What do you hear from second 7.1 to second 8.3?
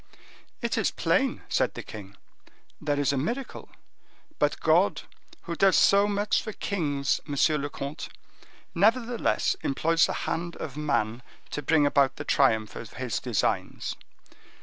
monsieur le comte,